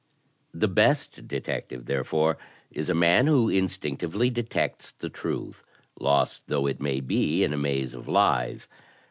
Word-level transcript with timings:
"The 0.51 0.67
best 0.67 1.27
detective, 1.27 1.85
therefore, 1.85 2.39
is 2.71 2.89
a 2.89 2.95
man 2.95 3.27
who 3.27 3.49
instinctively 3.49 4.31
detects 4.31 4.93
the 4.93 5.09
truth, 5.11 5.61
lost 5.99 6.47
though 6.47 6.65
it 6.65 6.81
may 6.81 7.01
be 7.01 7.43
in 7.43 7.53
a 7.53 7.57
maze 7.59 7.93
of 7.93 8.07
lies. 8.07 8.67